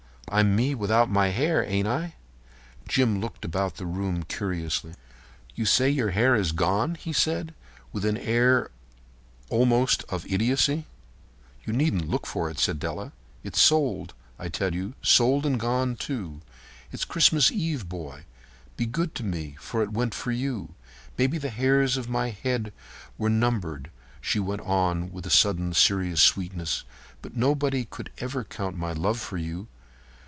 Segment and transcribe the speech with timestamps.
[0.33, 2.15] I'm me without my hair, ain't I?"
[2.87, 4.93] Jim looked about the room curiously.
[5.55, 7.53] "You say your hair is gone?" he said,
[7.91, 8.71] with an air
[9.49, 10.85] almost of idiocy.
[11.65, 13.11] "You needn't look for it," said Della.
[13.43, 16.39] "It's sold, I tell you—sold and gone, too.
[16.93, 18.23] It's Christmas Eve, boy.
[18.77, 20.75] Be good to me, for it went for you.
[21.17, 22.71] Maybe the hairs of my head
[23.17, 23.89] were numbered,"
[24.21, 26.85] she went on with sudden serious sweetness,
[27.21, 29.67] "but nobody could ever count my love for you.